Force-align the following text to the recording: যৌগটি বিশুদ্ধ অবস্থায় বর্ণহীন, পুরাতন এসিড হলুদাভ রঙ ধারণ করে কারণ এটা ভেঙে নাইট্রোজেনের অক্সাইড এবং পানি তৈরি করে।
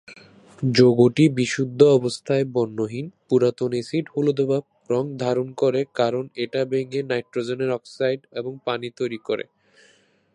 যৌগটি 0.73 1.25
বিশুদ্ধ 1.37 1.79
অবস্থায় 1.97 2.45
বর্ণহীন, 2.53 3.05
পুরাতন 3.27 3.71
এসিড 3.73 4.05
হলুদাভ 4.13 4.51
রঙ 4.89 5.05
ধারণ 5.17 5.47
করে 5.53 5.81
কারণ 5.93 6.23
এটা 6.35 6.61
ভেঙে 6.65 7.01
নাইট্রোজেনের 7.03 7.71
অক্সাইড 7.71 8.21
এবং 8.31 8.53
পানি 8.67 8.87
তৈরি 8.99 9.19
করে। 9.27 9.45